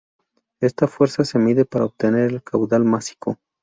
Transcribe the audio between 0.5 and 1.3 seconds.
Esta fuerza